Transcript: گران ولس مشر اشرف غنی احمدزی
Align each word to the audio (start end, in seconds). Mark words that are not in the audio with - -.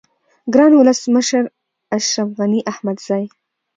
گران 0.53 0.73
ولس 0.75 1.01
مشر 1.15 1.43
اشرف 1.95 2.29
غنی 2.37 2.59
احمدزی 2.71 3.23